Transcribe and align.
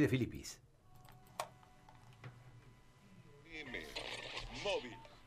de 0.00 0.08
Filipis. 0.08 0.60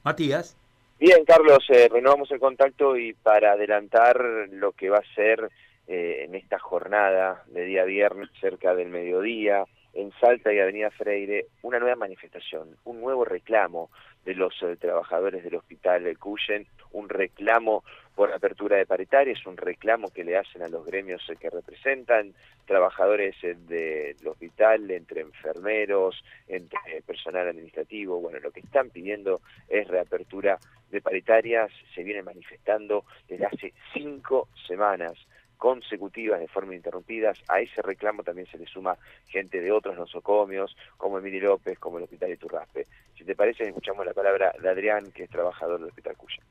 Matías. 0.04 0.58
Bien, 1.00 1.24
Carlos, 1.26 1.66
eh, 1.70 1.88
renovamos 1.90 2.30
el 2.32 2.40
contacto 2.42 2.98
y 2.98 3.14
para 3.14 3.54
adelantar 3.54 4.20
lo 4.52 4.74
que 4.74 4.90
va 4.90 4.98
a 4.98 5.16
ser 5.16 5.50
eh, 5.88 6.26
en 6.26 6.36
esta 6.36 6.60
jornada 6.60 7.46
de 7.48 7.64
día 7.64 7.86
viernes 7.86 8.30
cerca 8.42 8.76
del 8.76 8.90
mediodía, 8.90 9.64
en 9.98 10.12
Salta 10.22 10.54
y 10.54 10.60
Avenida 10.60 10.92
Freire, 10.92 11.48
una 11.64 11.80
nueva 11.80 11.96
manifestación, 11.96 12.78
un 12.86 13.02
nuevo 13.02 13.26
reclamo 13.26 13.90
de 14.26 14.36
los 14.36 14.54
eh, 14.62 14.76
trabajadores 14.80 15.44
del 15.44 15.56
hospital 15.56 16.16
Cuyen, 16.20 16.68
un 16.92 17.10
reclamo 17.10 17.84
por 18.16 18.32
apertura 18.32 18.78
de 18.78 18.86
paritarias, 18.86 19.44
un 19.48 19.58
reclamo 19.58 20.12
que 20.12 20.24
le 20.24 20.38
hacen 20.38 20.62
a 20.62 20.68
los 20.68 20.86
gremios 20.86 21.28
eh, 21.30 21.36
que 21.40 21.50
representan, 21.50 22.36
trabajadores 22.68 23.36
eh, 23.42 23.56
del 23.68 24.28
hospital, 24.28 24.92
entre 24.92 25.22
enfermeros, 25.22 26.24
entre 26.48 27.02
personal 27.04 27.48
administrativo, 27.48 28.22
bueno, 28.22 28.38
lo 28.40 28.52
que 28.52 28.60
están 28.60 28.92
pidiendo 28.92 29.42
es 29.68 29.88
reapertura 29.88 30.60
de 30.92 31.02
paritarias, 31.02 31.72
se 31.96 32.04
viene 32.04 32.22
manifestando 32.22 33.04
desde 33.28 33.48
hace 33.48 33.74
cinco 33.94 34.48
semanas 34.68 35.14
consecutivas 35.58 36.40
de 36.40 36.48
forma 36.48 36.76
interrumpida. 36.76 37.34
A 37.48 37.60
ese 37.60 37.82
reclamo 37.82 38.24
también 38.24 38.48
se 38.48 38.58
le 38.58 38.66
suma 38.66 38.98
gente 39.28 39.60
de 39.60 39.72
otros 39.72 39.96
nosocomios, 39.98 40.76
como 40.98 41.18
Emilio 41.18 41.50
López, 41.50 41.78
como 41.80 41.98
el 41.98 42.06
Hospital 42.06 42.30
de 42.30 42.38
Turraspe. 42.38 42.88
Si 43.18 43.24
te 43.24 43.36
parece, 43.36 43.64
escuchamos 43.64 44.06
la 44.06 44.14
palabra 44.14 44.54
de 44.62 44.70
Adrián, 44.70 45.12
que 45.12 45.24
es 45.24 45.30
trabajador 45.30 45.80
del 45.80 45.90
Hospital 45.90 46.16
Cuya. 46.16 46.44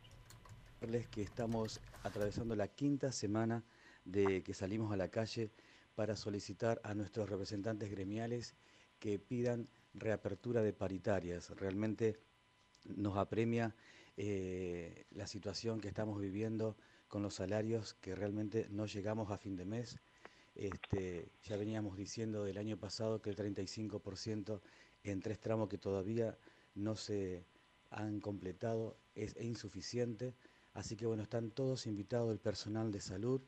que 1.11 1.23
estamos 1.23 1.80
atravesando 2.02 2.55
la 2.55 2.69
quinta 2.69 3.12
semana 3.12 3.64
de 4.05 4.42
que 4.42 4.55
salimos 4.55 4.92
a 4.92 4.97
la 4.97 5.09
calle 5.09 5.50
para 5.95 6.14
solicitar 6.14 6.80
a 6.84 6.95
nuestros 6.95 7.28
representantes 7.28 7.91
gremiales 7.91 8.55
que 8.98 9.19
pidan 9.19 9.69
reapertura 9.95 10.62
de 10.62 10.73
paritarias. 10.73 11.50
Realmente 11.56 12.16
nos 12.84 13.16
apremia 13.16 13.75
eh, 14.16 14.75
la 15.27 15.30
situación 15.30 15.80
que 15.80 15.88
estamos 15.88 16.20
viviendo 16.20 16.77
con 17.08 17.20
los 17.20 17.34
salarios 17.34 17.94
que 17.94 18.14
realmente 18.14 18.69
no 18.70 18.86
llegamos 18.86 19.32
a 19.32 19.36
fin 19.36 19.56
de 19.56 19.64
mes. 19.64 19.98
Este, 20.55 21.32
ya 21.42 21.56
veníamos 21.56 21.96
diciendo 21.96 22.44
del 22.44 22.58
año 22.58 22.77
pasado 22.77 23.20
que 23.20 23.30
el 23.30 23.34
35% 23.34 24.60
en 25.02 25.20
tres 25.20 25.41
tramos 25.41 25.69
que 25.69 25.78
todavía 25.78 26.38
no 26.77 26.94
se 26.94 27.44
han 27.91 28.20
completado 28.20 28.98
es 29.16 29.34
insuficiente. 29.41 30.32
Así 30.74 30.94
que 30.94 31.06
bueno, 31.06 31.24
están 31.24 31.50
todos 31.50 31.88
invitados 31.88 32.30
el 32.30 32.38
personal 32.38 32.92
de 32.92 33.00
salud. 33.00 33.41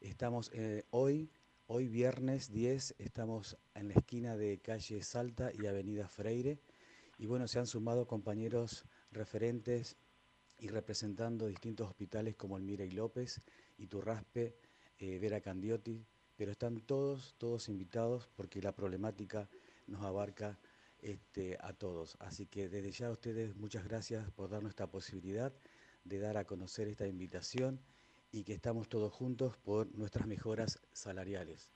Estamos 0.00 0.52
eh, 0.54 0.84
hoy, 0.90 1.28
hoy 1.66 1.88
viernes 1.88 2.52
10, 2.52 2.94
estamos 2.98 3.56
en 3.74 3.88
la 3.88 3.94
esquina 3.94 4.36
de 4.36 4.60
calle 4.60 5.02
Salta 5.02 5.50
y 5.52 5.66
Avenida 5.66 6.06
Freire. 6.06 6.60
Y 7.18 7.26
bueno, 7.26 7.48
se 7.48 7.58
han 7.58 7.66
sumado 7.66 8.06
compañeros 8.06 8.84
referentes 9.10 9.96
y 10.58 10.68
representando 10.68 11.46
distintos 11.46 11.88
hospitales 11.88 12.36
como 12.36 12.56
el 12.56 12.62
Mirey 12.62 12.90
López, 12.90 13.40
Iturraspe, 13.78 14.56
eh, 14.98 15.18
Vera 15.18 15.40
Candiotti, 15.40 16.04
pero 16.36 16.52
están 16.52 16.80
todos, 16.80 17.34
todos 17.38 17.68
invitados 17.68 18.28
porque 18.36 18.62
la 18.62 18.72
problemática 18.72 19.48
nos 19.86 20.02
abarca 20.04 20.58
este, 21.00 21.56
a 21.60 21.72
todos. 21.72 22.16
Así 22.20 22.46
que 22.46 22.68
desde 22.68 22.90
ya 22.90 23.08
a 23.08 23.12
ustedes 23.12 23.56
muchas 23.56 23.84
gracias 23.84 24.30
por 24.32 24.50
darnos 24.50 24.70
esta 24.70 24.90
posibilidad 24.90 25.52
de 26.04 26.18
dar 26.18 26.36
a 26.36 26.44
conocer 26.44 26.88
esta 26.88 27.06
invitación 27.06 27.80
y 28.32 28.44
que 28.44 28.54
estamos 28.54 28.88
todos 28.88 29.12
juntos 29.12 29.56
por 29.58 29.92
nuestras 29.96 30.26
mejoras 30.26 30.80
salariales. 30.92 31.70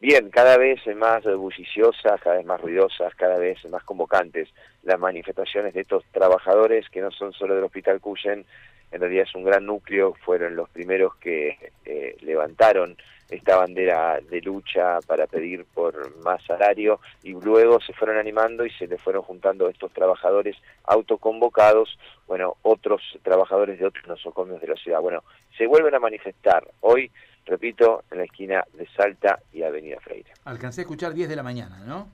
Bien, 0.00 0.28
cada 0.28 0.58
vez 0.58 0.80
más 0.96 1.24
bulliciosas, 1.24 2.20
cada 2.20 2.36
vez 2.36 2.44
más 2.44 2.60
ruidosas, 2.60 3.14
cada 3.14 3.38
vez 3.38 3.64
más 3.70 3.82
convocantes 3.84 4.48
las 4.82 4.98
manifestaciones 4.98 5.72
de 5.72 5.80
estos 5.80 6.04
trabajadores 6.12 6.88
que 6.90 7.00
no 7.00 7.10
son 7.10 7.32
solo 7.32 7.54
del 7.54 7.64
Hospital 7.64 8.00
Cuyen, 8.00 8.44
en 8.92 9.00
realidad 9.00 9.24
es 9.26 9.34
un 9.34 9.44
gran 9.44 9.66
núcleo, 9.66 10.14
fueron 10.24 10.56
los 10.56 10.68
primeros 10.68 11.16
que 11.16 11.72
eh, 11.84 12.16
levantaron 12.20 12.96
esta 13.30 13.56
bandera 13.56 14.20
de 14.20 14.40
lucha 14.40 15.00
para 15.06 15.26
pedir 15.26 15.64
por 15.64 16.16
más 16.22 16.42
salario 16.44 17.00
y 17.22 17.32
luego 17.32 17.80
se 17.80 17.92
fueron 17.92 18.18
animando 18.18 18.64
y 18.66 18.70
se 18.70 18.86
le 18.86 18.98
fueron 18.98 19.22
juntando 19.22 19.68
estos 19.68 19.92
trabajadores 19.92 20.56
autoconvocados, 20.84 21.98
bueno, 22.26 22.56
otros 22.62 23.00
trabajadores 23.22 23.78
de 23.78 23.86
otros 23.86 24.06
nosocomios 24.06 24.60
de 24.60 24.68
la 24.68 24.76
ciudad. 24.76 25.00
Bueno, 25.00 25.22
se 25.56 25.66
vuelven 25.66 25.94
a 25.94 26.00
manifestar 26.00 26.66
hoy 26.80 27.10
repito, 27.46 28.04
en 28.10 28.18
la 28.18 28.24
esquina 28.24 28.64
de 28.72 28.88
Salta 28.96 29.40
y 29.52 29.62
Avenida 29.62 30.00
Freire. 30.00 30.30
Alcancé 30.44 30.80
a 30.80 30.82
escuchar 30.82 31.12
10 31.12 31.28
de 31.28 31.36
la 31.36 31.42
mañana, 31.42 31.80
¿no? 31.84 32.08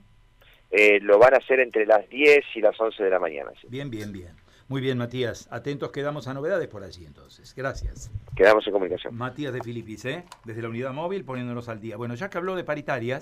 Eh, 0.69 0.99
lo 1.01 1.19
van 1.19 1.33
a 1.33 1.37
hacer 1.37 1.59
entre 1.59 1.85
las 1.85 2.07
10 2.09 2.45
y 2.55 2.61
las 2.61 2.79
11 2.79 3.03
de 3.03 3.09
la 3.09 3.19
mañana. 3.19 3.51
Bien, 3.67 3.89
bien, 3.89 4.11
bien. 4.11 4.35
Muy 4.71 4.79
bien, 4.79 4.97
Matías. 4.97 5.49
Atentos 5.51 5.91
quedamos 5.91 6.29
a 6.29 6.33
novedades 6.33 6.69
por 6.69 6.81
allí 6.81 7.05
entonces. 7.05 7.53
Gracias. 7.53 8.09
Quedamos 8.37 8.65
en 8.65 8.71
comunicación. 8.71 9.13
Matías 9.13 9.51
de 9.51 9.59
Filipis, 9.61 10.05
¿eh? 10.05 10.23
desde 10.45 10.61
la 10.61 10.69
unidad 10.69 10.93
móvil 10.93 11.25
poniéndonos 11.25 11.67
al 11.67 11.81
día. 11.81 11.97
Bueno, 11.97 12.15
ya 12.15 12.29
que 12.29 12.37
habló 12.37 12.55
de 12.55 12.63
paritarias, 12.63 13.19